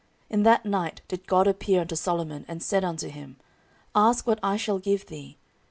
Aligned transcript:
14:001:007 0.31 0.31
In 0.39 0.43
that 0.45 0.65
night 0.65 1.01
did 1.07 1.27
God 1.27 1.45
appear 1.47 1.81
unto 1.81 1.95
Solomon, 1.95 2.43
and 2.47 2.63
said 2.63 2.83
unto 2.83 3.07
him, 3.09 3.37
Ask 3.93 4.25
what 4.25 4.39
I 4.41 4.57
shall 4.57 4.79
give 4.79 5.05
thee. 5.05 5.37